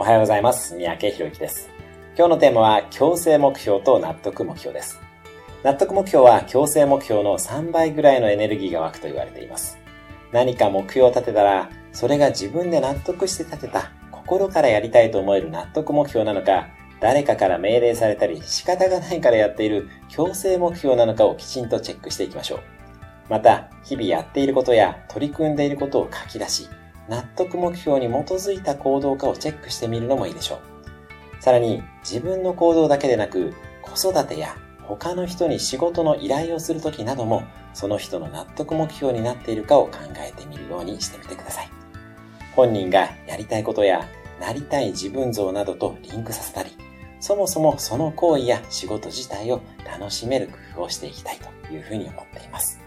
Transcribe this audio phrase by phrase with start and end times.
[0.00, 0.74] おはようございます。
[0.74, 1.68] 三宅博之です。
[2.16, 4.98] 今日のテーマは強制目標と納得目標です。
[5.62, 9.76] 納得目標は強制目標の3倍ぐらいのエネルギーが湧くと言われています。
[10.32, 22.60] 何か目標を立てたら、それが自分で納得して立てた、心からやりたいと思える納得目標なのか、誰かから命令されたり仕方がないからやっている強制目標なのかをきちんとチェックしていきましょう。
[23.28, 26.70] また、日々やっていることや取り組んでいることを書き出し、
[27.08, 30.60] 納得目標に基づいた行動かをチェックしてみるのもいいでしょ
[31.38, 31.42] う。
[31.42, 34.56] さらに、自分の行動だけでなく、子育てや
[34.86, 37.42] 他の人に仕事の依頼をするときなども、
[37.72, 41.70] その人の納得目標になっているかを考えてみるようにしてみてください。
[42.54, 44.06] 本人がやりたいことや、
[44.40, 46.76] なりたい自分像などとリンクさせたり、
[47.20, 52.80] そもそもその行為や仕事自体を楽しめる工夫をしていきたいというふうに思っています。